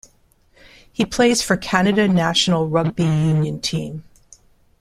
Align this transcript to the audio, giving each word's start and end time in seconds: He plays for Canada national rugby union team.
He 0.91 1.05
plays 1.05 1.43
for 1.43 1.55
Canada 1.55 2.07
national 2.07 2.67
rugby 2.67 3.03
union 3.03 3.61
team. 3.61 4.03